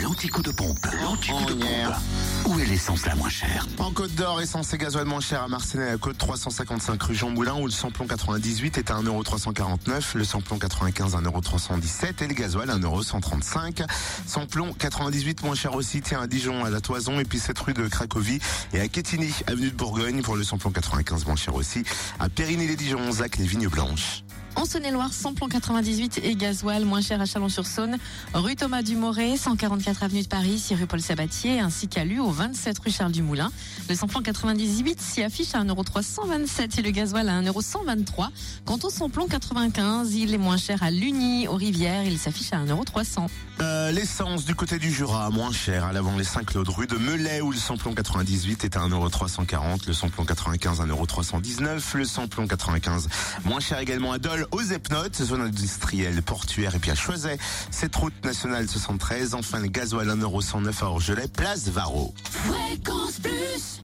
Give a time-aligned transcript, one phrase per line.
[0.00, 0.78] L'anticoup de pompe.
[1.02, 1.94] L'anticoup de pompe.
[2.46, 3.66] Où est l'essence la moins chère?
[3.78, 7.30] En Côte d'Or, essence et gasoil moins cher à Marseille à Côte 355 rue Jean
[7.30, 12.68] Moulin où le samplon 98 est à 1,349€, le samplon 95 1,317€ et le gasoil
[12.68, 13.84] 1,135€.
[14.26, 17.74] Samplon 98 moins cher aussi, tiens à Dijon, à la Toison et puis cette rue
[17.74, 18.38] de Cracovie
[18.72, 21.82] et à Quetigny, avenue de Bourgogne pour le samplon 95 moins cher aussi,
[22.20, 24.22] à Périgny-les-Dijon, Zac, les Vignes Blanches.
[24.62, 27.98] En Saône-et-Loire, samplon 98 et gasoil moins cher à Chalon-sur-Saône,
[28.32, 32.78] rue Thomas Dumoré, 144 avenue de Paris, 6 rue Paul Sabatier, ainsi qu'à au 27
[32.78, 33.50] rue Charles Dumoulin.
[33.88, 38.28] Le samplon 98 s'y affiche à 1,327€ et le gasoil à 1,123€.
[38.64, 42.58] Quant au samplon 95, il est moins cher à Lugny, aux Rivières, il s'affiche à
[42.58, 43.26] 1,300€.
[43.60, 47.40] Euh, L'essence du côté du Jura, moins cher, à l'avant les Saint-Claude, rue de Melay,
[47.40, 53.08] où le samplon 98 est à 1,340€, le samplon 95 1,319€, le samplon 95
[53.44, 57.38] moins cher également à Dole, aux Epnotes, zone industrielle, portuaire et puis à Choiset,
[57.70, 62.14] cette route nationale 73, enfin le gasoil 1,109€ à Orgelet, place Varro.
[62.30, 63.80] Fréquence Plus